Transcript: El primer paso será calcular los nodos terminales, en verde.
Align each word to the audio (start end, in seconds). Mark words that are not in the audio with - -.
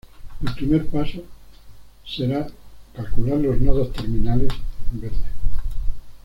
El 0.43 0.55
primer 0.55 0.87
paso 0.87 1.21
será 2.03 2.47
calcular 2.95 3.37
los 3.37 3.61
nodos 3.61 3.93
terminales, 3.93 4.51
en 4.91 4.99
verde. 5.01 5.25